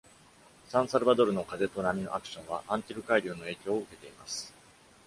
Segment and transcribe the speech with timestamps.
[0.67, 4.51] サンサルバドルの風と波のアクションはアンティル海流の影響を受けています。